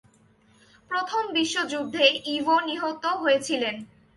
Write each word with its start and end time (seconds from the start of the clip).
প্রথম 0.91 1.23
বিশ্বযুদ্ধে 1.33 2.05
ইভো 2.35 2.55
নিহত 2.59 3.03
হয়েছিলেন। 3.21 3.75